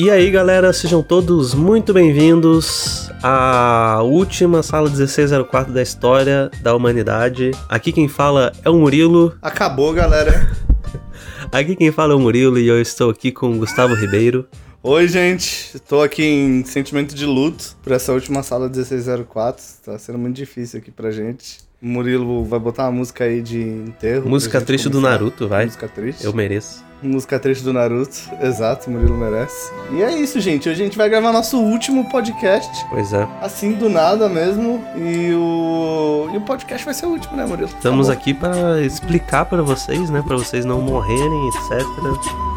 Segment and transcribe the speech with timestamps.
[0.00, 7.50] E aí, galera, sejam todos muito bem-vindos à última sala 1604 da história da humanidade.
[7.68, 9.36] Aqui quem fala é o Murilo.
[9.42, 10.56] Acabou, galera.
[11.50, 14.46] Aqui quem fala é o Murilo e eu estou aqui com o Gustavo Ribeiro.
[14.84, 15.74] Oi, gente.
[15.74, 19.64] Estou aqui em sentimento de luto por essa última sala 1604.
[19.84, 21.58] Tá sendo muito difícil aqui pra gente.
[21.82, 24.28] O Murilo vai botar uma música aí de enterro.
[24.28, 25.64] Música triste do Naruto, vai.
[25.64, 26.24] Música triste.
[26.24, 26.86] Eu mereço.
[27.02, 28.16] Música triste do Naruto.
[28.42, 29.72] Exato, Murilo merece.
[29.92, 30.68] E é isso, gente.
[30.68, 32.70] Hoje a gente vai gravar nosso último podcast.
[32.90, 33.26] Pois é.
[33.40, 34.84] Assim, do nada mesmo.
[34.96, 37.68] E o, e o podcast vai ser o último, né, Murilo?
[37.68, 38.22] Estamos Acabou.
[38.22, 41.86] aqui para explicar para vocês, né, para vocês não morrerem, etc.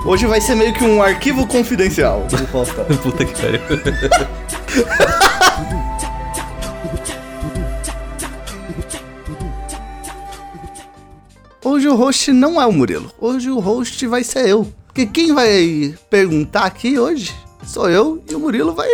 [0.06, 2.26] Hoje vai ser meio que um arquivo confidencial.
[3.04, 3.62] Puta que pariu.
[11.72, 13.10] Hoje o host não é o Murilo.
[13.18, 14.70] Hoje o host vai ser eu.
[14.88, 17.34] Porque quem vai perguntar aqui hoje
[17.66, 18.90] sou eu e o Murilo vai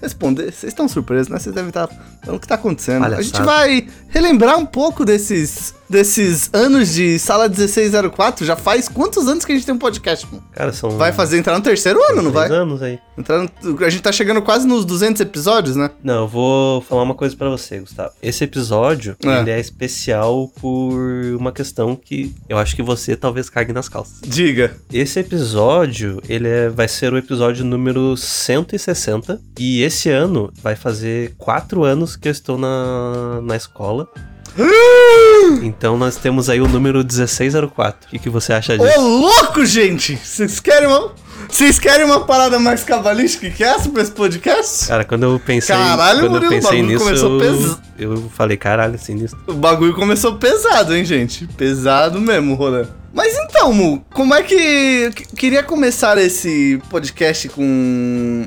[0.00, 0.44] responder.
[0.50, 1.38] Vocês estão surpresos, né?
[1.38, 3.04] Vocês devem estar falando o que está acontecendo.
[3.04, 8.44] A gente vai relembrar um pouco desses, desses anos de sala 1604.
[8.46, 10.26] Já faz quantos anos que a gente tem um podcast?
[10.26, 10.42] mano?
[10.52, 12.48] Cara, são Vai fazer entrar no terceiro ano, não vai?
[12.50, 12.98] anos aí.
[13.16, 15.90] Entrar no- a gente tá chegando quase nos 200 episódios, né?
[16.02, 18.10] Não, eu vou falar uma coisa pra você, Gustavo.
[18.22, 19.40] Esse episódio, É.
[19.40, 20.98] ele é especial por
[21.38, 24.14] uma questão que eu acho que você talvez cague nas calças.
[24.26, 24.74] Diga.
[24.92, 31.34] Esse episódio, ele é- vai ser o episódio número 160 e esse ano vai fazer
[31.36, 34.08] quatro anos que eu estou na, na escola.
[35.62, 38.06] Então nós temos aí o número 1604.
[38.08, 38.98] O que, que você acha disso?
[39.00, 40.16] Ô, louco, gente!
[40.16, 41.12] Vocês querem uma...
[41.48, 44.86] Vocês querem uma parada mais cabalística que essa pra esse podcast?
[44.86, 48.30] Cara, quando eu pensei, Caralho, quando eu Murilo, o pensei nisso, começou eu, pes- eu
[48.34, 49.38] falei, caralho, sinistro.
[49.48, 51.46] O bagulho começou pesado, hein, gente?
[51.56, 52.84] Pesado mesmo, rolê.
[53.12, 55.10] Mas então, Mu, como é que.
[55.14, 58.46] que- Queria começar esse podcast com.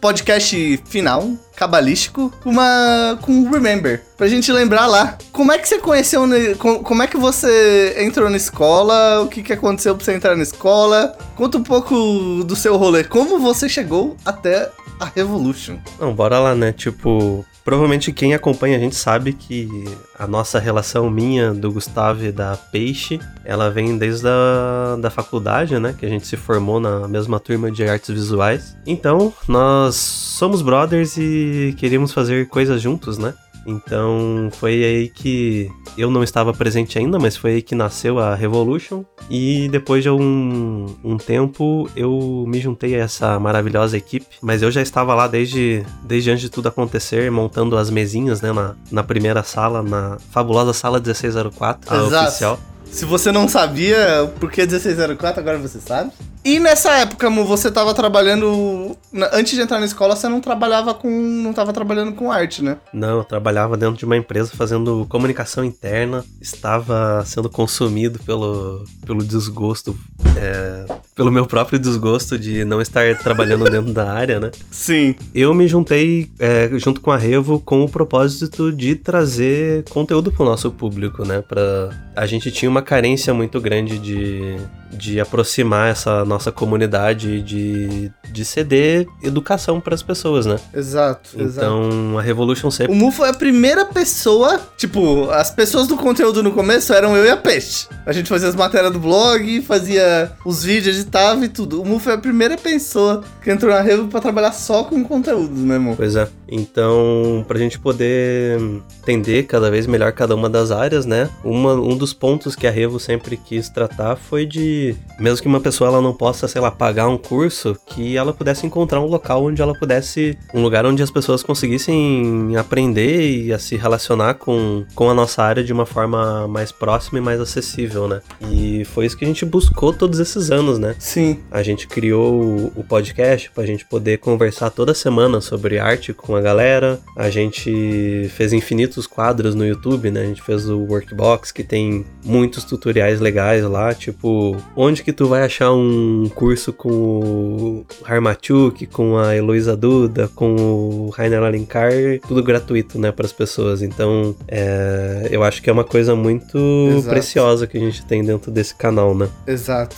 [0.00, 3.18] Podcast final, cabalístico, uma.
[3.22, 4.02] com Remember.
[4.16, 5.18] Pra gente lembrar lá.
[5.32, 6.22] Como é que você conheceu.
[6.58, 9.22] Como é que você entrou na escola?
[9.22, 11.16] O que, que aconteceu pra você entrar na escola?
[11.34, 13.04] Conta um pouco do seu rolê.
[13.04, 15.78] Como você chegou até a Revolution?
[16.00, 16.72] Não, bora lá, né?
[16.72, 19.68] Tipo, provavelmente quem acompanha a gente sabe que
[20.16, 25.76] a nossa relação minha, do Gustavo e da Peixe, ela vem desde a da faculdade,
[25.80, 25.92] né?
[25.98, 28.76] Que a gente se formou na mesma turma de artes visuais.
[28.86, 33.34] Então, nós somos brothers e queríamos fazer coisas juntos, né?
[33.66, 38.34] Então foi aí que eu não estava presente ainda, mas foi aí que nasceu a
[38.34, 39.04] Revolution.
[39.28, 44.36] E depois de um, um tempo eu me juntei a essa maravilhosa equipe.
[44.40, 48.52] Mas eu já estava lá desde, desde antes de tudo acontecer, montando as mesinhas né,
[48.52, 52.28] na, na primeira sala, na fabulosa sala 1604, a Exato.
[52.28, 52.60] oficial.
[52.90, 56.12] Se você não sabia por que 1604, agora você sabe.
[56.46, 58.96] E nessa época, Mu, você tava trabalhando.
[59.32, 61.10] Antes de entrar na escola, você não trabalhava com.
[61.10, 62.76] não tava trabalhando com arte, né?
[62.92, 69.24] Não, eu trabalhava dentro de uma empresa fazendo comunicação interna, estava sendo consumido pelo, pelo
[69.24, 69.98] desgosto,
[70.36, 74.50] é, pelo meu próprio desgosto de não estar trabalhando dentro da área, né?
[74.70, 75.14] Sim.
[75.34, 80.44] Eu me juntei é, junto com a Revo com o propósito de trazer conteúdo pro
[80.44, 81.40] nosso público, né?
[81.40, 81.88] Pra...
[82.14, 84.56] A gente tinha uma carência muito grande de,
[84.92, 90.56] de aproximar essa nossa comunidade de, de ceder educação para as pessoas, né?
[90.74, 91.66] Exato, exato.
[91.66, 94.60] Então a Revolution O sempre Mu foi a primeira pessoa.
[94.76, 97.86] Tipo, as pessoas do conteúdo no começo eram eu e a Peixe.
[98.04, 101.80] A gente fazia as matérias do blog, fazia os vídeos, editava e tudo.
[101.80, 105.60] O Mu foi a primeira pessoa que entrou na Revo pra trabalhar só com conteúdos,
[105.60, 105.94] né, Mu?
[105.96, 106.28] Pois é.
[106.48, 108.60] Então, pra gente poder
[109.02, 111.28] entender cada vez melhor cada uma das áreas, né?
[111.44, 115.60] Uma, um dos pontos que a Revo sempre quis tratar foi de, mesmo que uma
[115.60, 119.44] pessoa ela não possa, sei lá, pagar um curso, que ela pudesse encontrar um local
[119.44, 124.84] onde ela pudesse, um lugar onde as pessoas conseguissem aprender e a se relacionar com,
[124.94, 128.20] com a nossa área de uma forma mais próxima e mais acessível, né?
[128.50, 130.95] E foi isso que a gente buscou todos esses anos, né?
[130.98, 131.38] Sim.
[131.50, 136.40] A gente criou o- podcast pra gente poder conversar toda semana sobre arte com a
[136.40, 137.00] galera.
[137.16, 140.20] A gente fez infinitos quadros no YouTube, né?
[140.22, 145.26] A gente fez o Workbox, que tem muitos tutoriais legais lá, tipo, onde que tu
[145.26, 151.90] vai achar um curso com o Harmachuk, com a Heloísa Duda, com o Rainer Alencar,
[152.26, 153.82] tudo gratuito, né, para as pessoas.
[153.82, 156.56] Então, é, eu acho que é uma coisa muito
[156.90, 157.08] Exato.
[157.08, 159.28] preciosa que a gente tem dentro desse canal, né?
[159.46, 159.96] Exato,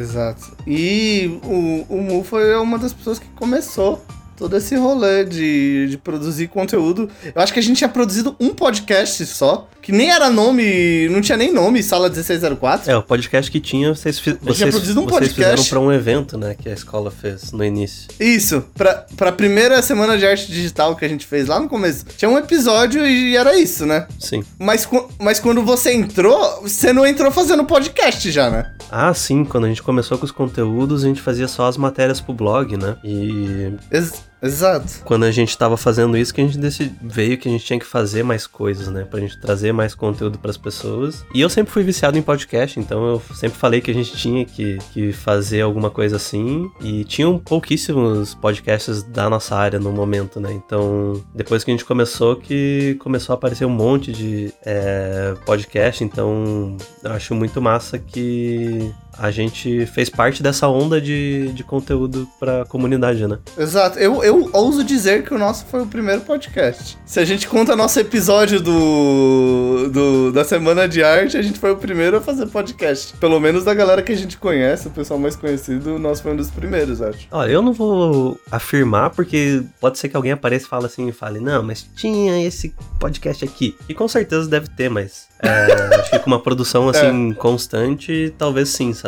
[0.00, 0.56] exato.
[0.66, 4.02] E o, o Mu foi uma das pessoas que começou
[4.38, 7.10] todo esse rolê de, de produzir conteúdo.
[7.34, 11.20] Eu acho que a gente tinha produzido um podcast só, que nem era nome, não
[11.20, 12.90] tinha nem nome, Sala 1604.
[12.90, 15.62] É, o podcast que tinha, vocês, fi- tinha vocês, produzido um vocês podcast.
[15.64, 18.08] fizeram pra um evento, né, que a escola fez no início.
[18.20, 22.04] Isso, pra, pra primeira semana de arte digital que a gente fez lá no começo,
[22.16, 24.06] tinha um episódio e era isso, né?
[24.20, 24.44] Sim.
[24.58, 24.88] Mas,
[25.20, 28.72] mas quando você entrou, você não entrou fazendo podcast já, né?
[28.90, 32.20] Ah, sim, quando a gente começou com os conteúdos, a gente fazia só as matérias
[32.20, 32.96] pro blog, né?
[33.04, 35.02] E Ex- exato.
[35.04, 37.78] quando a gente tava fazendo isso, que a gente decidi, veio que a gente tinha
[37.78, 39.04] que fazer mais coisas, né?
[39.04, 41.24] Pra gente trazer mais conteúdo pras pessoas.
[41.34, 44.44] E eu sempre fui viciado em podcast, então eu sempre falei que a gente tinha
[44.44, 46.70] que, que fazer alguma coisa assim.
[46.80, 50.52] E tinham pouquíssimos podcasts da nossa área no momento, né?
[50.52, 56.02] Então, depois que a gente começou, que começou a aparecer um monte de é, podcast,
[56.04, 62.28] então eu acho muito massa que a gente fez parte dessa onda de, de conteúdo
[62.38, 63.38] pra comunidade, né?
[63.58, 63.98] Exato.
[63.98, 66.96] Eu, eu ouso dizer que o nosso foi o primeiro podcast.
[67.04, 71.72] Se a gente conta nosso episódio do, do da Semana de Arte, a gente foi
[71.72, 73.14] o primeiro a fazer podcast.
[73.16, 76.32] Pelo menos da galera que a gente conhece, o pessoal mais conhecido, o nosso foi
[76.32, 77.26] um dos primeiros, acho.
[77.30, 81.12] Olha, eu não vou afirmar, porque pode ser que alguém apareça e fale assim e
[81.12, 83.76] fale, não, mas tinha esse podcast aqui.
[83.88, 88.68] E com certeza deve ter, mas é, acho que com uma produção assim constante, talvez
[88.68, 89.07] sim, sabe?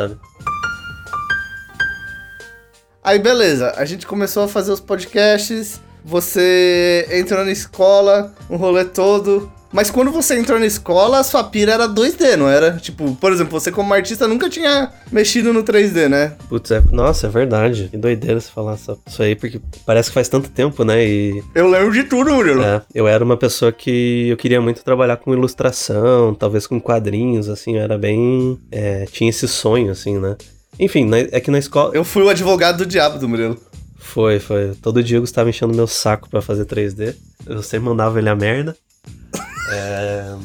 [3.03, 8.85] Aí beleza, a gente começou a fazer os podcasts, você entrou na escola, um rolê
[8.85, 9.51] todo.
[9.73, 12.73] Mas quando você entrou na escola, a sua pira era 2D, não era?
[12.73, 16.33] Tipo, por exemplo, você como artista nunca tinha mexido no 3D, né?
[16.49, 17.87] Putz, é- nossa, é verdade.
[17.89, 21.05] Que doideira você falar isso isso aí, porque parece que faz tanto tempo, né?
[21.05, 22.61] E Eu lembro de tudo, Murilo.
[22.61, 27.47] é, eu era uma pessoa que eu queria muito trabalhar com ilustração, talvez com quadrinhos,
[27.47, 28.59] assim, eu era bem.
[28.71, 30.35] é, tinha esse sonho, assim, né?
[30.79, 31.91] Enfim, na- é que na escola.
[31.93, 33.57] Eu fui o advogado do diabo do Murilo.
[33.97, 34.73] Foi, foi.
[34.81, 37.15] Todo dia o Gustavo enchendo meu saco pra fazer 3D.
[37.45, 38.75] Eu sempre mandava ele a merda.
[39.71, 40.35] É...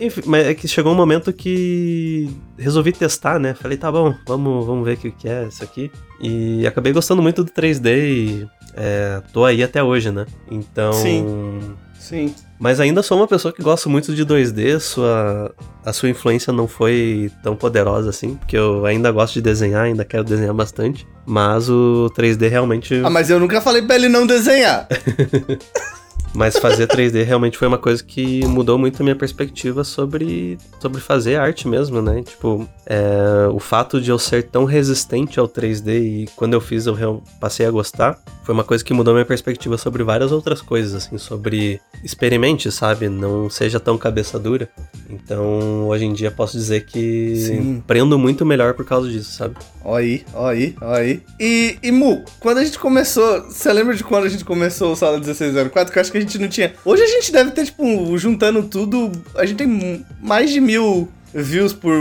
[0.00, 2.28] Enfim, mas é que chegou um momento que
[2.58, 3.54] resolvi testar, né?
[3.54, 5.90] Falei, tá bom, vamos, vamos ver o que é isso aqui.
[6.20, 10.26] E acabei gostando muito do 3D e é, tô aí até hoje, né?
[10.50, 10.92] Então.
[10.92, 11.76] Sim.
[11.98, 12.34] Sim.
[12.58, 15.54] Mas ainda sou uma pessoa que gosta muito de 2D, sua,
[15.84, 20.04] a sua influência não foi tão poderosa assim, porque eu ainda gosto de desenhar, ainda
[20.04, 23.00] quero desenhar bastante, mas o 3D realmente.
[23.02, 24.86] Ah, mas eu nunca falei pra ele não desenhar.
[26.34, 31.00] Mas fazer 3D realmente foi uma coisa que mudou muito a minha perspectiva sobre, sobre
[31.00, 32.22] fazer arte mesmo, né?
[32.22, 36.86] Tipo, é, o fato de eu ser tão resistente ao 3D e quando eu fiz
[36.86, 40.94] eu passei a gostar, foi uma coisa que mudou minha perspectiva sobre várias outras coisas,
[40.94, 43.08] assim, sobre experimente, sabe?
[43.08, 44.68] Não seja tão cabeça dura.
[45.08, 47.78] Então, hoje em dia posso dizer que Sim.
[47.78, 49.54] aprendo muito melhor por causa disso, sabe?
[49.84, 51.22] Ó aí, ó aí, ó aí.
[51.38, 54.96] E, e Mu, quando a gente começou, você lembra de quando a gente começou o
[54.96, 55.92] Sala 1604?
[55.92, 56.72] Que eu acho que a gente não tinha.
[56.84, 61.72] Hoje a gente deve ter, tipo, juntando tudo, a gente tem mais de mil views
[61.72, 61.92] por,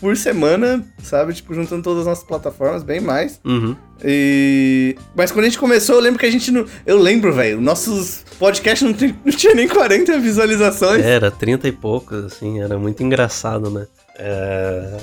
[0.00, 1.34] por semana, sabe?
[1.34, 3.38] Tipo, juntando todas as nossas plataformas, bem mais.
[3.44, 3.76] Uhum.
[4.04, 4.96] E...
[5.14, 6.64] Mas quando a gente começou, eu lembro que a gente não.
[6.86, 11.04] Eu lembro, velho, nossos podcasts não, não tinha nem 40 visualizações.
[11.04, 13.86] Era 30 e poucos, assim, era muito engraçado, né?
[14.16, 14.98] É,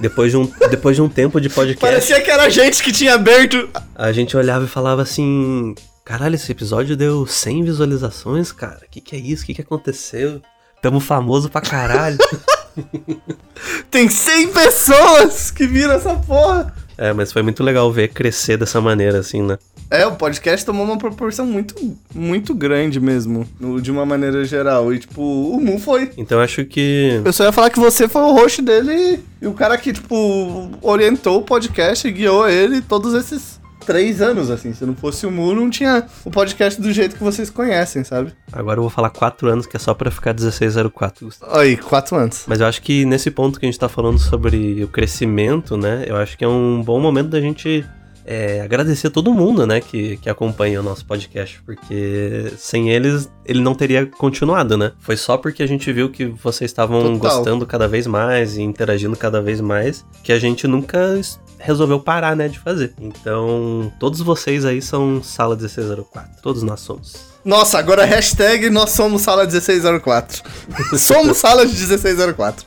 [0.00, 2.92] Depois de, um, depois de um tempo de podcast, Parecia que era a gente que
[2.92, 3.68] tinha aberto.
[3.94, 8.80] a gente olhava e falava assim: caralho, esse episódio deu 100 visualizações, cara.
[8.86, 9.42] O que, que é isso?
[9.42, 10.40] O que, que aconteceu?
[10.82, 12.18] Tamo famoso pra caralho.
[13.90, 16.74] Tem 100 pessoas que viram essa porra.
[16.98, 19.56] é, mas foi muito legal ver crescer dessa maneira, assim, né?
[19.90, 21.74] É, o podcast tomou uma proporção muito,
[22.12, 24.92] muito grande mesmo, no- de uma maneira geral.
[24.92, 26.10] E, tipo, o Mu foi.
[26.16, 27.20] Então eu acho que.
[27.24, 30.70] Eu só ia falar que você foi o host dele e o cara que, tipo,
[30.82, 34.72] orientou o podcast e guiou ele todos esses três anos, assim.
[34.72, 38.32] Se não fosse o Mu, não tinha o podcast do jeito que vocês conhecem, sabe?
[38.52, 41.26] Agora eu vou falar 4 anos que é só pra ficar 1604.
[41.26, 41.58] Gustavo.
[41.58, 42.44] Aí, quatro anos.
[42.46, 46.04] Mas eu acho que nesse ponto que a gente tá falando sobre o crescimento, né?
[46.06, 47.84] Eu acho que é um bom momento da gente
[48.24, 49.80] é, agradecer todo mundo, né?
[49.80, 51.60] Que, que acompanha o nosso podcast.
[51.64, 54.92] Porque sem eles, ele não teria continuado, né?
[55.00, 59.16] Foi só porque a gente viu que vocês estavam gostando cada vez mais e interagindo
[59.16, 62.48] cada vez mais que a gente nunca es- resolveu parar, né?
[62.48, 62.94] De fazer.
[63.00, 66.42] Então, todos vocês aí são Sala 1604.
[66.42, 67.34] Todos nós somos.
[67.44, 70.42] Nossa, agora hashtag nós somos sala 1604.
[70.98, 72.64] somos sala de 1604.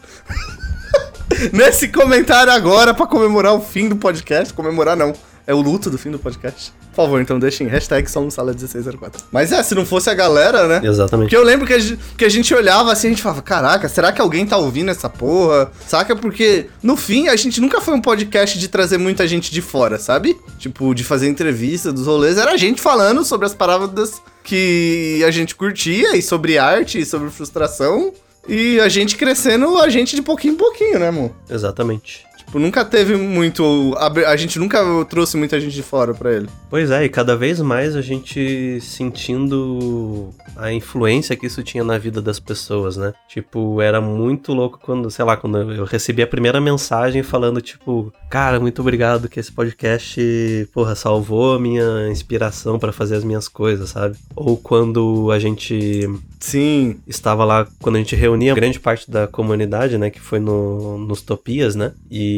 [1.51, 4.53] Nesse comentário agora, pra comemorar o fim do podcast.
[4.53, 5.13] Comemorar não,
[5.47, 6.73] é o luto do fim do podcast.
[6.89, 9.23] Por favor, então deixem hashtag somos sala 1604.
[9.31, 10.81] Mas é, se não fosse a galera, né?
[10.83, 11.27] Exatamente.
[11.27, 13.87] Porque eu lembro que a, gente, que a gente olhava assim, a gente falava, caraca,
[13.87, 15.71] será que alguém tá ouvindo essa porra?
[15.87, 16.17] Saca?
[16.17, 19.97] Porque, no fim, a gente nunca foi um podcast de trazer muita gente de fora,
[19.97, 20.37] sabe?
[20.59, 22.37] Tipo, de fazer entrevista dos rolês.
[22.37, 27.05] Era a gente falando sobre as paradas que a gente curtia, e sobre arte, e
[27.05, 28.11] sobre frustração.
[28.47, 31.31] E a gente crescendo, a gente de pouquinho em pouquinho, né, amor?
[31.49, 32.26] Exatamente.
[32.47, 33.93] Tipo, nunca teve muito.
[33.97, 36.47] A, a gente nunca trouxe muita gente de fora pra ele.
[36.69, 41.97] Pois é, e cada vez mais a gente sentindo a influência que isso tinha na
[41.97, 43.13] vida das pessoas, né?
[43.27, 48.13] Tipo, era muito louco quando, sei lá, quando eu recebi a primeira mensagem falando, tipo,
[48.29, 53.49] cara, muito obrigado que esse podcast, porra, salvou a minha inspiração para fazer as minhas
[53.49, 54.15] coisas, sabe?
[54.35, 56.97] Ou quando a gente Sim.
[57.05, 61.21] estava lá quando a gente reunia grande parte da comunidade, né, que foi no, nos
[61.21, 62.36] Topias, né, e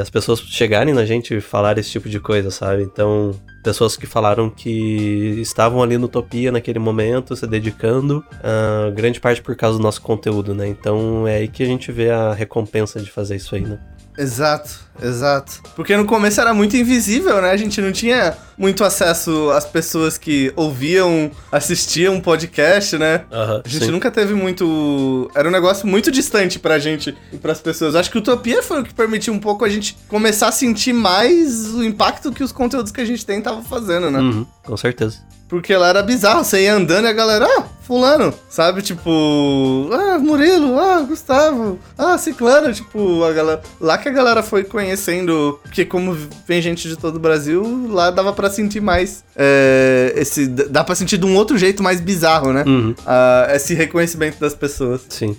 [0.00, 2.82] as pessoas chegarem na gente e falar esse tipo de coisa, sabe?
[2.82, 9.20] Então, pessoas que falaram que estavam ali no Topia naquele momento, se dedicando, uh, grande
[9.20, 10.68] parte por causa do nosso conteúdo, né?
[10.68, 13.78] Então é aí que a gente vê a recompensa de fazer isso aí, né?
[14.20, 15.62] Exato, exato.
[15.74, 17.50] Porque no começo era muito invisível, né?
[17.50, 23.24] A gente não tinha muito acesso às pessoas que ouviam, assistiam podcast, né?
[23.32, 23.90] Uhum, a gente sim.
[23.90, 25.30] nunca teve muito.
[25.34, 27.94] Era um negócio muito distante pra gente e pras pessoas.
[27.94, 31.72] Acho que Utopia foi o que permitiu um pouco a gente começar a sentir mais
[31.72, 34.18] o impacto que os conteúdos que a gente tem estavam fazendo, né?
[34.18, 35.18] Uhum, com certeza.
[35.50, 38.82] Porque lá era bizarro, você ia andando e a galera, ah, fulano, sabe?
[38.82, 43.60] Tipo, ah, Murilo, ah, Gustavo, ah, Ciclano, tipo, a galera.
[43.80, 46.16] Lá que a galera foi conhecendo, porque como
[46.46, 49.24] vem gente de todo o Brasil, lá dava para sentir mais.
[49.34, 50.46] É, esse.
[50.46, 52.62] Dá pra sentir de um outro jeito mais bizarro, né?
[52.64, 52.94] Uhum.
[53.04, 55.00] Ah, esse reconhecimento das pessoas.
[55.08, 55.36] Sim.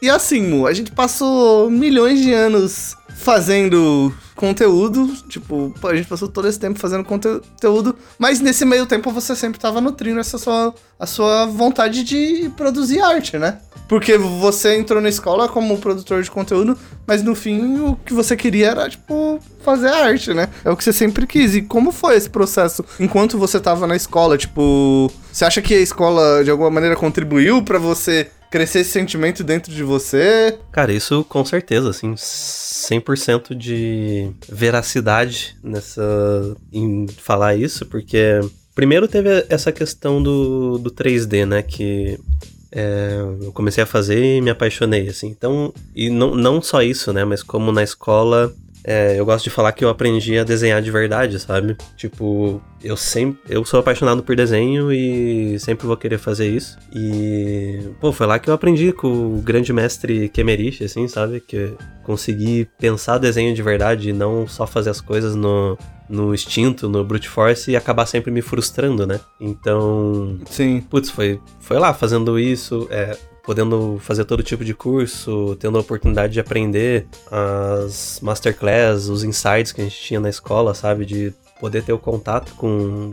[0.00, 2.94] E assim, Mu, a gente passou milhões de anos
[3.24, 9.10] fazendo conteúdo, tipo, a gente passou todo esse tempo fazendo conteúdo, mas nesse meio tempo
[9.10, 13.58] você sempre tava nutrindo essa sua, a sua vontade de produzir arte, né?
[13.88, 16.76] Porque você entrou na escola como produtor de conteúdo,
[17.06, 20.48] mas no fim o que você queria era, tipo, fazer arte, né?
[20.62, 21.54] É o que você sempre quis.
[21.54, 24.36] E como foi esse processo enquanto você tava na escola?
[24.36, 29.42] Tipo, você acha que a escola de alguma maneira contribuiu para você crescer esse sentimento
[29.42, 30.56] dentro de você?
[30.70, 36.00] Cara, isso com certeza, assim, 100% de veracidade nessa
[36.72, 38.38] em falar isso, porque
[38.72, 42.16] primeiro teve essa questão do, do 3D, né, que
[42.70, 45.26] é, eu comecei a fazer e me apaixonei, assim.
[45.26, 48.54] Então, e não, não só isso, né, mas como na escola
[48.86, 51.74] é, eu gosto de falar que eu aprendi a desenhar de verdade, sabe?
[51.96, 53.40] Tipo, eu sempre.
[53.48, 56.76] Eu sou apaixonado por desenho e sempre vou querer fazer isso.
[56.94, 57.78] E.
[57.98, 61.40] Pô, foi lá que eu aprendi com o grande mestre Kemerich, assim, sabe?
[61.40, 61.72] Que
[62.02, 67.02] consegui pensar desenho de verdade e não só fazer as coisas no, no instinto, no
[67.02, 69.18] brute force e acabar sempre me frustrando, né?
[69.40, 70.38] Então.
[70.44, 70.82] Sim.
[70.82, 72.86] Putz, foi, foi lá fazendo isso.
[72.90, 79.22] É, podendo fazer todo tipo de curso, tendo a oportunidade de aprender as masterclass, os
[79.22, 81.04] insights que a gente tinha na escola, sabe?
[81.04, 81.34] De
[81.64, 83.10] poder ter o contato com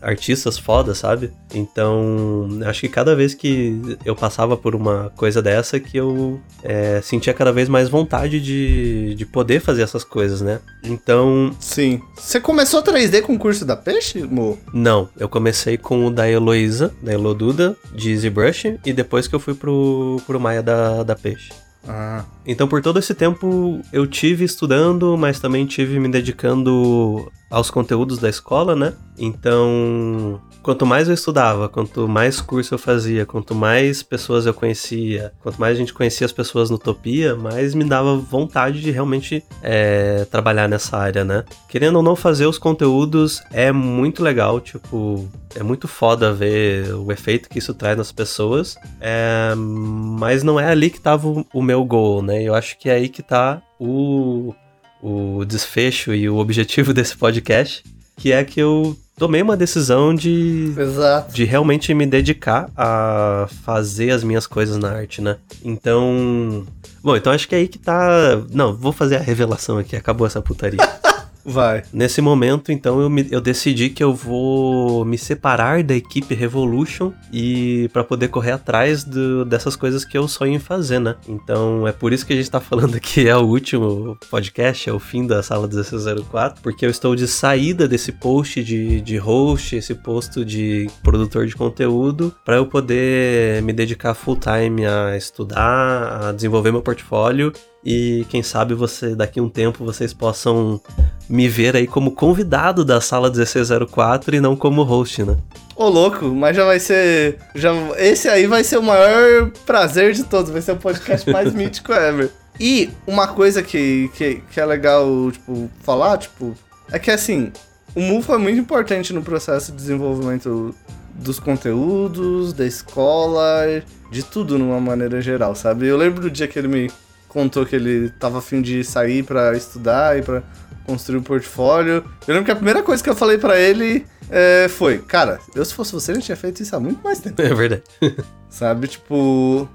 [0.00, 1.30] artistas foda, sabe?
[1.54, 7.00] Então, acho que cada vez que eu passava por uma coisa dessa, que eu é,
[7.00, 10.58] sentia cada vez mais vontade de, de poder fazer essas coisas, né?
[10.82, 11.54] Então.
[11.60, 12.02] Sim.
[12.16, 14.58] Você começou 3D com o curso da Peixe, Mo?
[14.74, 19.40] Não, eu comecei com o da Heloísa, da Eloduda, de ZBrush, e depois que eu
[19.40, 21.52] fui pro, pro Maia da, da Peixe.
[21.86, 22.24] Ah.
[22.46, 28.18] Então, por todo esse tempo, eu tive estudando, mas também tive me dedicando aos conteúdos
[28.18, 28.94] da escola, né?
[29.18, 35.34] Então, quanto mais eu estudava, quanto mais curso eu fazia, quanto mais pessoas eu conhecia,
[35.42, 39.44] quanto mais a gente conhecia as pessoas no Utopia, mais me dava vontade de realmente
[39.62, 41.44] é, trabalhar nessa área, né?
[41.68, 47.12] Querendo ou não fazer os conteúdos é muito legal, tipo, é muito foda ver o
[47.12, 51.84] efeito que isso traz nas pessoas, é, mas não é ali que tava o, meu
[51.84, 52.42] goal, né?
[52.42, 54.54] Eu acho que é aí que tá o
[55.02, 57.82] o desfecho e o objetivo desse podcast,
[58.16, 61.34] que é que eu tomei uma decisão de, Exato.
[61.34, 65.36] de realmente me dedicar a fazer as minhas coisas na arte, né?
[65.64, 66.66] Então.
[67.02, 68.40] Bom, então acho que é aí que tá.
[68.50, 70.80] Não, vou fazer a revelação aqui, acabou essa putaria.
[71.44, 71.82] Vai.
[71.92, 77.12] Nesse momento, então, eu, me, eu decidi que eu vou me separar da equipe Revolution
[77.32, 81.16] e para poder correr atrás do, dessas coisas que eu sonho em fazer, né?
[81.28, 84.92] Então, é por isso que a gente tá falando que é o último podcast, é
[84.92, 89.76] o fim da sala 1604, porque eu estou de saída desse post de, de host,
[89.76, 96.28] esse posto de produtor de conteúdo, para eu poder me dedicar full time a estudar,
[96.28, 97.52] a desenvolver meu portfólio
[97.84, 100.80] e quem sabe você daqui a um tempo vocês possam
[101.28, 105.36] me ver aí como convidado da sala 1604 e não como host, né?
[105.74, 107.38] Ô louco, mas já vai ser.
[107.54, 111.52] Já, esse aí vai ser o maior prazer de todos, vai ser o podcast mais
[111.54, 112.30] mítico ever.
[112.60, 116.54] E uma coisa que, que, que é legal, tipo, falar, tipo,
[116.90, 117.50] é que assim,
[117.94, 120.74] o Mu foi muito importante no processo de desenvolvimento
[121.14, 125.86] dos conteúdos, da escola, de tudo numa maneira geral, sabe?
[125.86, 126.90] Eu lembro do dia que ele me
[127.32, 130.42] contou que ele tava afim de sair para estudar e para
[130.84, 132.04] construir o um portfólio.
[132.26, 135.64] Eu lembro que a primeira coisa que eu falei para ele é, foi, cara, eu
[135.64, 137.40] se fosse você, eu tinha feito isso há muito mais tempo.
[137.42, 137.82] É verdade.
[138.50, 139.66] Sabe, tipo.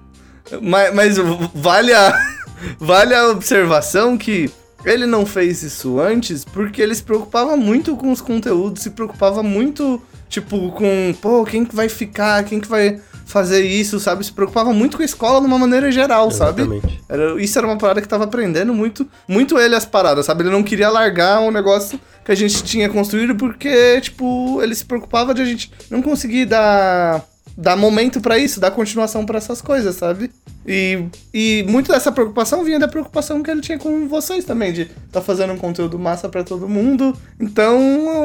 [0.61, 1.17] Mas, mas
[1.53, 2.17] vale, a,
[2.79, 4.51] vale a observação que
[4.85, 9.41] ele não fez isso antes porque ele se preocupava muito com os conteúdos, se preocupava
[9.41, 14.23] muito, tipo, com, pô, quem que vai ficar, quem que vai fazer isso, sabe?
[14.23, 16.81] Se preocupava muito com a escola de uma maneira geral, Exatamente.
[16.81, 16.99] sabe?
[17.09, 20.43] Era, isso era uma parada que tava aprendendo muito, muito ele as paradas, sabe?
[20.43, 24.85] Ele não queria largar um negócio que a gente tinha construído porque, tipo, ele se
[24.85, 27.23] preocupava de a gente não conseguir dar
[27.57, 30.29] dar momento para isso, dar continuação para essas coisas, sabe?
[30.67, 34.85] E, e muito dessa preocupação vinha da preocupação que ele tinha com vocês também, de
[35.11, 37.15] tá fazendo um conteúdo massa para todo mundo.
[37.39, 37.79] Então,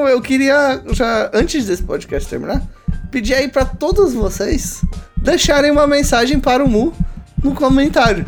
[0.08, 2.60] eu queria já antes desse podcast terminar,
[3.12, 4.82] pedir aí para todos vocês
[5.16, 6.92] deixarem uma mensagem para o Mu
[7.42, 8.26] no comentário.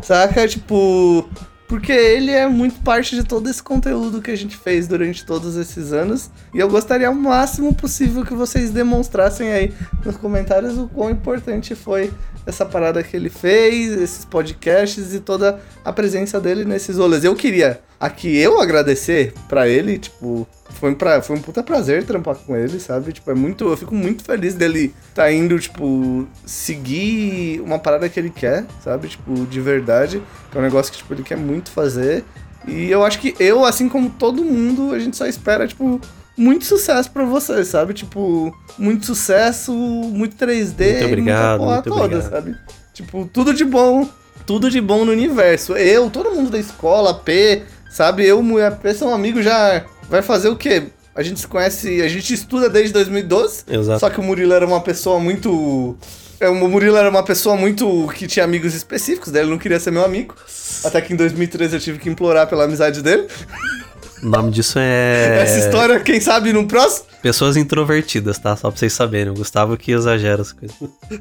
[0.00, 0.48] Saca?
[0.48, 1.28] Tipo,
[1.72, 5.56] porque ele é muito parte de todo esse conteúdo que a gente fez durante todos
[5.56, 6.28] esses anos.
[6.52, 9.72] E eu gostaria o máximo possível que vocês demonstrassem aí
[10.04, 12.12] nos comentários o quão importante foi
[12.44, 17.24] essa parada que ele fez, esses podcasts e toda a presença dele nesses rolês.
[17.24, 22.04] Eu queria aqui eu agradecer para ele, tipo, foi um, pra, foi um puta prazer
[22.04, 23.12] trampar com ele, sabe?
[23.12, 23.64] Tipo, é muito.
[23.68, 29.08] Eu fico muito feliz dele tá indo, tipo, seguir uma parada que ele quer, sabe?
[29.08, 30.22] Tipo, de verdade.
[30.50, 32.24] Que é um negócio que, tipo, ele quer muito fazer.
[32.66, 36.00] E eu acho que eu, assim como todo mundo, a gente só espera, tipo,
[36.36, 37.94] muito sucesso pra você, sabe?
[37.94, 42.30] Tipo, muito sucesso, muito 3D, muito obrigado, muita porra muito toda, obrigado.
[42.30, 42.56] sabe?
[42.92, 44.08] Tipo, tudo de bom.
[44.46, 45.74] Tudo de bom no universo.
[45.74, 48.26] Eu, todo mundo da escola, P, sabe?
[48.26, 50.84] Eu e a P são amigos já vai fazer o quê?
[51.14, 53.64] A gente se conhece, a gente estuda desde 2012.
[53.68, 54.00] Exato.
[54.00, 55.96] Só que o Murilo era uma pessoa muito.
[56.40, 58.08] é, O Murilo era uma pessoa muito.
[58.14, 60.34] que tinha amigos específicos, daí ele não queria ser meu amigo.
[60.84, 63.26] Até que em 2013 eu tive que implorar pela amizade dele.
[64.22, 65.42] O nome disso é.
[65.42, 67.06] Essa história, quem sabe, no próximo.
[67.20, 68.56] Pessoas introvertidas, tá?
[68.56, 69.32] Só pra vocês saberem.
[69.32, 70.76] O Gustavo que exagera as coisas.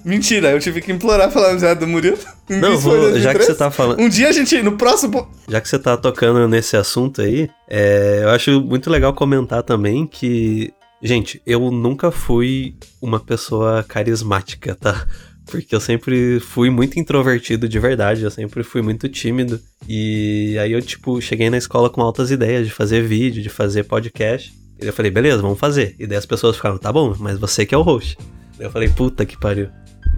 [0.05, 2.17] Mentira, eu tive que implorar pela amizade do Murilo.
[2.47, 3.45] Não, vou, já que 2013.
[3.45, 3.99] você tá falando.
[3.99, 5.27] Um dia a gente, no próximo.
[5.47, 10.05] Já que você tá tocando nesse assunto aí, é, eu acho muito legal comentar também
[10.05, 10.71] que.
[11.03, 15.07] Gente, eu nunca fui uma pessoa carismática, tá?
[15.45, 19.60] Porque eu sempre fui muito introvertido de verdade, eu sempre fui muito tímido.
[19.88, 23.84] E aí eu, tipo, cheguei na escola com altas ideias de fazer vídeo, de fazer
[23.84, 24.54] podcast.
[24.82, 25.95] E eu falei, beleza, vamos fazer.
[25.99, 28.17] E daí as pessoas ficaram, tá bom, mas você que é o host.
[28.60, 29.69] Eu falei, puta que pariu.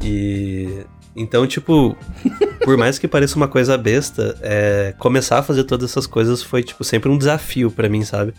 [0.03, 0.85] E.
[1.15, 1.95] Então, tipo,
[2.63, 6.63] por mais que pareça uma coisa besta, é, começar a fazer todas essas coisas foi,
[6.63, 8.33] tipo, sempre um desafio pra mim, sabe?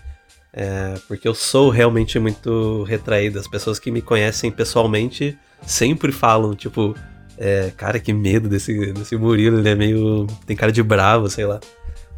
[0.52, 3.38] É, porque eu sou realmente muito retraído.
[3.38, 6.94] As pessoas que me conhecem pessoalmente sempre falam, tipo,
[7.36, 10.26] é, cara, que medo desse, desse Murilo, ele é meio.
[10.46, 11.60] tem cara de bravo, sei lá.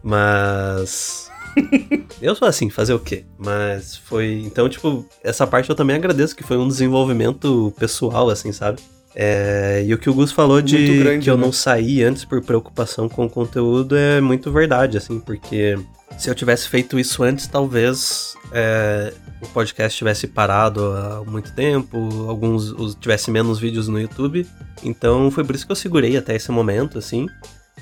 [0.02, 1.30] Mas.
[2.20, 3.24] eu sou assim, fazer o quê?
[3.38, 4.42] Mas foi.
[4.44, 8.80] Então, tipo, essa parte eu também agradeço, que foi um desenvolvimento pessoal, assim, sabe?
[9.18, 11.44] É, e o que o Gus falou de grande, que eu né?
[11.44, 15.78] não saí antes por preocupação com o conteúdo é muito verdade, assim, porque
[16.18, 22.26] se eu tivesse feito isso antes, talvez é, o podcast tivesse parado há muito tempo,
[22.28, 24.46] alguns os- tivesse menos vídeos no YouTube.
[24.82, 27.26] Então foi por isso que eu segurei até esse momento, assim.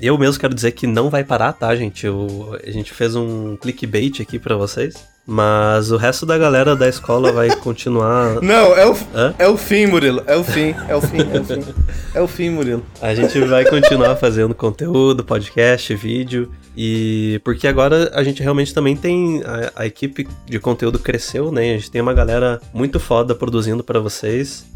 [0.00, 2.04] Eu mesmo quero dizer que não vai parar, tá, gente?
[2.06, 4.94] Eu- a gente fez um clickbait aqui pra vocês.
[5.26, 8.42] Mas o resto da galera da escola vai continuar.
[8.42, 9.34] Não, é o, Hã?
[9.38, 10.22] é o fim, Murilo.
[10.26, 11.64] É o fim, é o fim, é o fim.
[12.14, 12.84] É o fim, Murilo.
[13.00, 16.50] A gente vai continuar fazendo conteúdo, podcast, vídeo.
[16.76, 19.42] E porque agora a gente realmente também tem.
[19.44, 21.70] A, a equipe de conteúdo cresceu, né?
[21.70, 24.66] A gente tem uma galera muito foda produzindo pra vocês.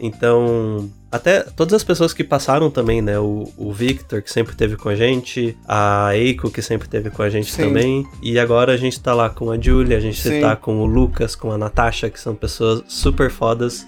[0.00, 3.18] Então, até todas as pessoas que passaram também, né?
[3.18, 7.22] O, o Victor, que sempre teve com a gente, a Eiko, que sempre teve com
[7.22, 7.64] a gente Sim.
[7.64, 8.06] também.
[8.22, 10.40] E agora a gente tá lá com a Julia, a gente Sim.
[10.40, 13.86] tá com o Lucas, com a Natasha, que são pessoas super fodas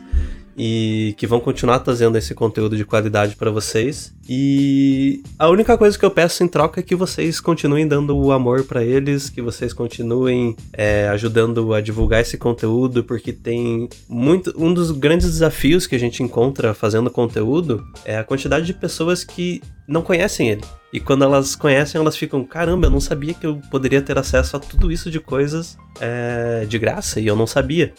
[0.63, 4.13] e que vão continuar trazendo esse conteúdo de qualidade pra vocês.
[4.29, 8.31] E a única coisa que eu peço em troca é que vocês continuem dando o
[8.31, 14.53] amor pra eles, que vocês continuem é, ajudando a divulgar esse conteúdo, porque tem muito.
[14.55, 19.25] Um dos grandes desafios que a gente encontra fazendo conteúdo é a quantidade de pessoas
[19.25, 20.63] que não conhecem ele.
[20.93, 24.59] E quando elas conhecem, elas ficam: caramba, eu não sabia que eu poderia ter acesso
[24.59, 27.95] a tudo isso de coisas é, de graça, e eu não sabia.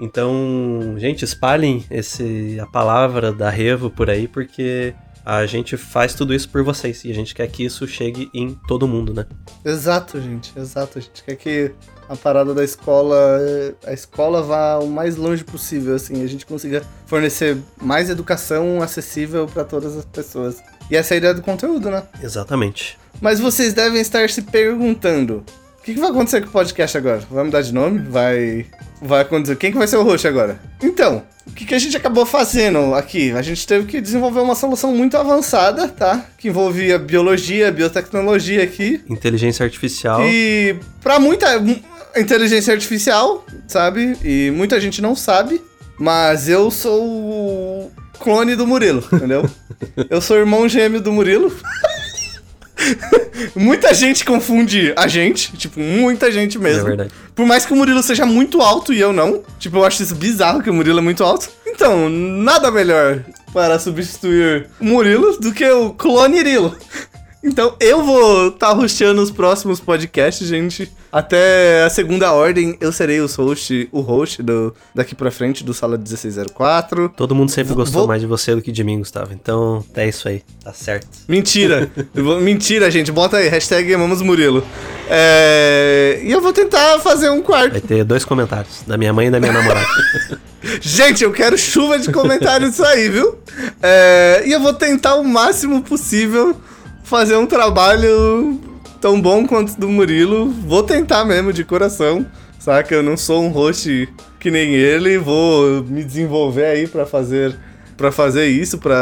[0.00, 6.34] Então, gente, espalhem esse, a palavra da Revo por aí, porque a gente faz tudo
[6.34, 9.26] isso por vocês e a gente quer que isso chegue em todo mundo, né?
[9.64, 10.98] Exato, gente, exato.
[10.98, 11.72] A gente quer que
[12.08, 13.16] a parada da escola,
[13.86, 19.46] a escola vá o mais longe possível, assim, a gente consiga fornecer mais educação acessível
[19.46, 20.62] para todas as pessoas.
[20.90, 22.02] E essa é a ideia do conteúdo, né?
[22.22, 22.98] Exatamente.
[23.20, 25.44] Mas vocês devem estar se perguntando:
[25.82, 27.22] o que, que vai acontecer com o podcast agora?
[27.28, 27.98] Vai mudar de nome?
[28.08, 28.66] Vai.
[29.00, 29.56] Vai acontecer.
[29.56, 30.60] Quem que vai ser o host agora?
[30.80, 33.32] Então, o que, que a gente acabou fazendo aqui?
[33.32, 36.24] A gente teve que desenvolver uma solução muito avançada, tá?
[36.38, 39.00] Que envolvia biologia, biotecnologia aqui.
[39.10, 40.22] Inteligência artificial.
[40.24, 41.80] E pra muita mu-
[42.16, 44.16] inteligência artificial, sabe?
[44.22, 45.60] E muita gente não sabe,
[45.98, 47.90] mas eu sou o
[48.20, 49.50] clone do Murilo, entendeu?
[50.08, 51.52] eu sou irmão gêmeo do Murilo.
[53.54, 56.84] muita gente confunde a gente, tipo, muita gente É mesmo.
[56.84, 57.10] verdade.
[57.34, 59.42] Por mais que o Murilo seja muito alto e eu não.
[59.58, 61.48] Tipo, eu acho isso bizarro que o Murilo é muito alto.
[61.66, 63.20] Então, nada melhor
[63.52, 66.76] para substituir o Murilo do que o clone Irilo.
[67.44, 70.90] Então, eu vou estar tá rosteando os próximos podcasts, gente.
[71.10, 75.74] Até a segunda ordem, eu serei o host, o host do, daqui pra frente do
[75.74, 77.08] Sala 1604.
[77.16, 79.32] Todo mundo sempre gostou vou- mais de você do que de mim, Gustavo.
[79.34, 80.42] Então, é isso aí.
[80.62, 81.08] Tá certo.
[81.28, 81.90] Mentira.
[82.40, 83.10] Mentira, gente.
[83.10, 84.64] Bota aí, hashtag amamos Murilo.
[85.10, 87.72] É, E eu vou tentar fazer um quarto.
[87.72, 89.86] Vai ter dois comentários, da minha mãe e da minha namorada.
[90.80, 93.36] Gente, eu quero chuva de comentários disso aí, viu?
[93.82, 96.56] É, E eu vou tentar o máximo possível
[97.12, 98.58] fazer um trabalho
[98.98, 100.48] tão bom quanto do Murilo.
[100.48, 102.24] Vou tentar mesmo, de coração.
[102.58, 102.94] Saca?
[102.94, 104.08] Eu não sou um host
[104.40, 105.18] que nem ele.
[105.18, 107.54] Vou me desenvolver aí pra fazer
[107.98, 108.96] para fazer isso, pra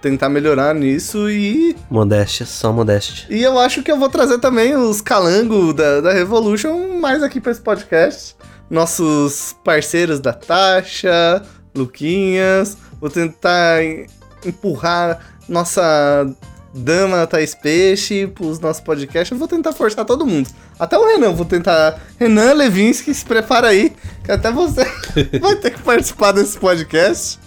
[0.00, 3.26] tentar melhorar nisso e Modéstia, só modéstia.
[3.30, 7.38] e eu acho que eu vou trazer também os calangos da, da Revolution mais aqui
[7.40, 8.34] pra esse podcast.
[8.70, 11.42] Nossos parceiros da Tasha,
[11.76, 12.76] Luquinhas.
[12.98, 14.06] Vou tentar em-
[14.44, 16.26] empurrar nossa
[16.76, 19.30] dama Thais Peixe pros nossos podcasts.
[19.32, 20.48] Eu vou tentar forçar todo mundo.
[20.78, 22.00] Até o Renan, vou tentar.
[22.18, 23.92] Renan Levinsky, se prepara aí,
[24.24, 24.84] que até você
[25.40, 27.38] vai ter que participar desse podcast.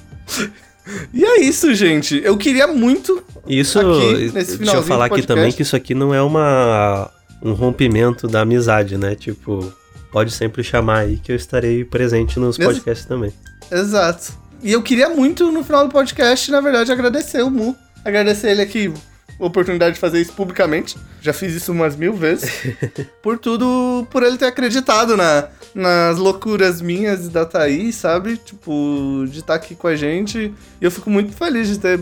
[1.14, 2.20] E é isso, gente.
[2.24, 6.14] Eu queria muito Isso, Aqui, nesse deixa eu falar aqui também que isso aqui não
[6.14, 7.12] é uma
[7.42, 9.16] um rompimento da amizade, né?
[9.16, 9.72] Tipo,
[10.12, 13.32] pode sempre chamar aí que eu estarei presente nos Ex- podcasts também.
[13.72, 14.34] Exato.
[14.62, 17.76] E eu queria muito, no final do podcast, na verdade, agradecer o Mu.
[18.04, 18.92] Agradecer ele aqui
[19.40, 20.98] oportunidade de fazer isso publicamente.
[21.22, 22.52] Já fiz isso umas mil vezes.
[23.24, 28.38] por tudo, por ele ter acreditado na, nas loucuras minhas e da Thaís, sabe?
[28.38, 30.54] Tipo, de estar aqui com a gente.
[30.82, 32.00] E eu fico muito feliz de ter.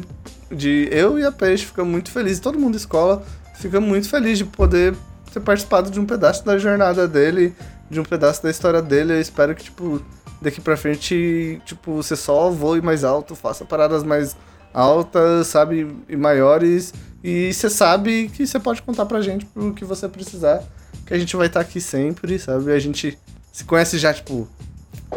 [0.50, 3.22] De eu e a Peixe fica muito feliz, todo mundo da escola
[3.58, 4.96] fica muito feliz de poder
[5.34, 7.54] ter participado de um pedaço da jornada dele,
[7.90, 9.14] de um pedaço da história dele.
[9.14, 10.02] Eu espero que, tipo,
[10.42, 14.36] daqui pra frente, tipo, você só voe mais alto, faça paradas mais
[14.74, 16.94] altas, sabe, e maiores.
[17.24, 20.64] E você sabe que você pode contar pra gente pro que você precisar,
[21.06, 22.72] que a gente vai estar aqui sempre, sabe?
[22.72, 23.18] A gente
[23.52, 24.48] se conhece já, tipo,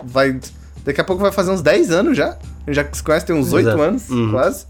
[0.05, 0.39] vai.
[0.85, 2.37] Daqui a pouco vai fazer uns 10 anos já.
[2.69, 3.83] Já se conhece, tem uns 8 Exato.
[3.83, 4.31] anos, Uhum.
[4.31, 4.67] quase.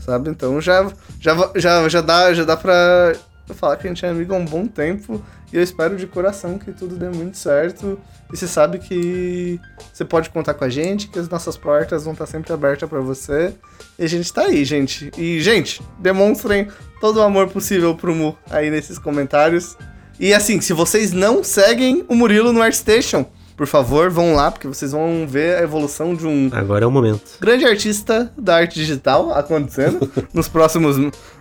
[0.00, 0.30] Sabe?
[0.30, 3.14] Então já, já, já, já, dá, já dá pra
[3.54, 5.22] falar que a gente é amigo há um bom tempo.
[5.52, 7.98] E eu espero de coração que tudo dê muito certo.
[8.32, 9.60] E você sabe que
[9.92, 13.00] você pode contar com a gente, que as nossas portas vão estar sempre abertas pra
[13.00, 13.54] você.
[13.98, 15.10] E a gente tá aí, gente.
[15.16, 16.68] E, gente, demonstrem
[17.00, 19.76] todo o amor possível pro Mu aí nesses comentários.
[20.18, 24.68] E assim, se vocês não seguem o Murilo no ArtStation, por favor, vão lá, porque
[24.68, 27.38] vocês vão ver a evolução de um Agora é o momento.
[27.40, 30.96] grande artista da arte digital acontecendo nos, próximos,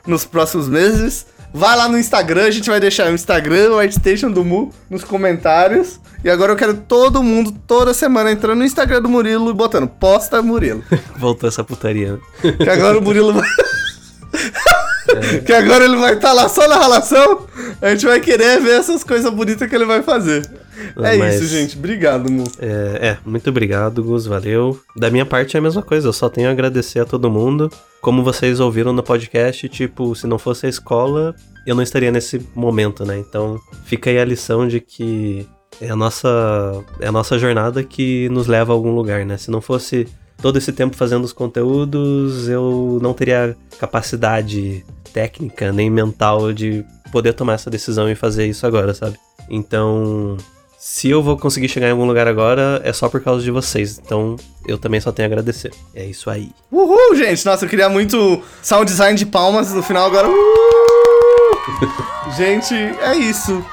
[0.08, 1.26] nos próximos meses.
[1.54, 5.04] Vai lá no Instagram, a gente vai deixar o Instagram, o ArtStation do Mu nos
[5.04, 6.00] comentários.
[6.24, 9.88] E agora eu quero todo mundo, toda semana, entrando no Instagram do Murilo e botando
[9.88, 10.84] posta Murilo.
[11.18, 12.14] Voltou essa putaria.
[12.14, 12.20] né?
[12.52, 13.48] Que agora o Murilo vai.
[15.46, 17.46] que agora ele vai estar lá só na relação.
[17.82, 20.50] A gente vai querer ver essas coisas bonitas que ele vai fazer.
[20.98, 21.78] É Mas- isso, gente.
[21.78, 22.44] Obrigado, Mu.
[22.60, 24.80] É, é, muito obrigado, Gus, valeu.
[24.96, 27.70] Da minha parte é a mesma coisa, eu só tenho a agradecer a todo mundo.
[28.02, 31.36] Como vocês ouviram no podcast, tipo, se não fosse a escola,
[31.66, 33.18] eu não estaria nesse momento, né?
[33.18, 35.48] Então, fica aí a lição de que
[35.82, 36.30] é a nossa,
[37.00, 39.38] é a nossa jornada que nos leva a algum lugar, né?
[39.38, 40.08] Se não fosse
[40.42, 47.34] todo esse tempo fazendo os conteúdos, eu não teria capacidade técnica nem mental de poder
[47.34, 49.18] tomar essa decisão e fazer isso agora, sabe?
[49.50, 50.38] Então,
[50.88, 53.98] se eu vou conseguir chegar em algum lugar agora, é só por causa de vocês.
[53.98, 54.36] Então,
[54.68, 55.74] eu também só tenho a agradecer.
[55.96, 56.52] É isso aí.
[56.72, 57.44] Uhul, gente!
[57.44, 60.30] Nossa, eu queria muito sound design de palmas no final agora.
[60.30, 60.36] Uh!
[62.38, 63.66] gente, é isso.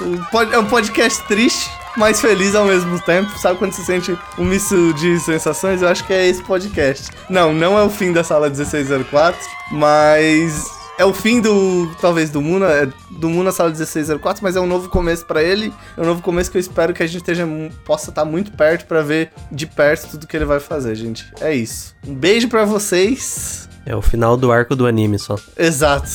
[0.52, 3.38] É um podcast triste, mas feliz ao mesmo tempo.
[3.38, 5.82] Sabe quando você sente um misto de sensações?
[5.82, 7.10] Eu acho que é esse podcast.
[7.28, 9.38] Não, não é o fim da sala 1604,
[9.70, 14.60] mas é o fim do, talvez, do Muna, é do Muna Sala 1604, mas é
[14.60, 15.72] um novo começo para ele.
[15.96, 17.44] É um novo começo que eu espero que a gente esteja,
[17.84, 21.26] possa estar muito perto para ver de perto tudo que ele vai fazer, gente.
[21.40, 21.92] É isso.
[22.06, 23.68] Um beijo para vocês.
[23.84, 25.36] É o final do arco do anime só.
[25.58, 26.08] Exato.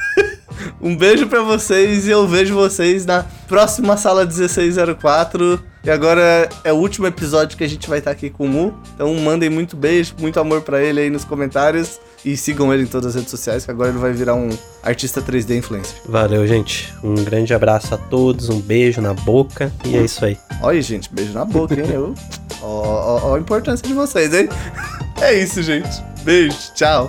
[0.80, 5.62] um beijo para vocês e eu vejo vocês na próxima Sala 1604.
[5.84, 8.80] E agora é o último episódio que a gente vai estar aqui com o Mu.
[8.94, 12.00] Então mandem muito beijo, muito amor para ele aí nos comentários.
[12.26, 14.50] E sigam ele em todas as redes sociais, que agora ele vai virar um
[14.82, 15.94] artista 3D influencer.
[16.06, 16.92] Valeu, gente.
[17.00, 19.72] Um grande abraço a todos, um beijo na boca.
[19.84, 20.36] E é isso aí.
[20.60, 21.88] Olha, gente, beijo na boca, hein?
[21.88, 22.16] Eu...
[22.60, 24.48] ó, ó, ó a importância de vocês, hein?
[25.22, 26.02] É isso, gente.
[26.24, 27.08] Beijo, tchau.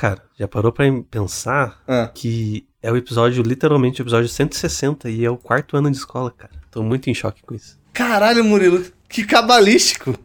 [0.00, 2.10] Cara, já parou pra pensar Ah.
[2.14, 6.30] que é o episódio, literalmente, o episódio 160 e é o quarto ano de escola,
[6.30, 6.52] cara.
[6.70, 7.78] Tô muito em choque com isso.
[7.92, 10.18] Caralho, Murilo, que cabalístico.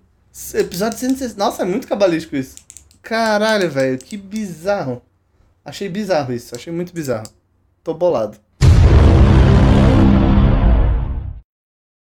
[0.54, 1.38] Episódio 160.
[1.38, 2.56] Nossa, é muito cabalístico isso.
[3.02, 5.02] Caralho, velho, que bizarro.
[5.64, 7.28] Achei bizarro isso, achei muito bizarro.
[7.84, 8.38] Tô bolado.